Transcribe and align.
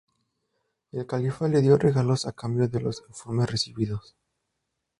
El 0.91 1.05
califa 1.05 1.47
le 1.47 1.61
dio 1.61 1.77
regalos 1.77 2.25
a 2.25 2.31
cambio 2.31 2.67
de 2.67 2.79
los 2.81 3.03
informes 3.07 3.51
recibidos. 3.51 4.15